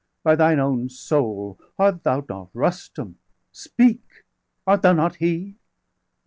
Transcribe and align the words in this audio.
by 0.23 0.35
thine 0.35 0.59
own 0.59 0.89
soul! 0.89 1.59
°343 1.79 1.85
Art 1.85 2.01
thou 2.03 2.21
not 2.27 2.49
Rustum°? 2.55 3.13
speak! 3.51 4.03
art 4.65 4.81
thou 4.81 4.93
not 4.93 5.17
he?" 5.17 5.59